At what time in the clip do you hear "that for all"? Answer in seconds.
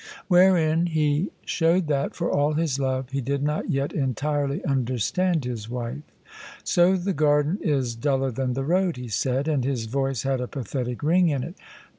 1.85-2.53